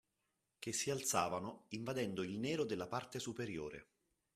[0.57, 3.89] Che si alzavano invadendo il nero della parte superiore.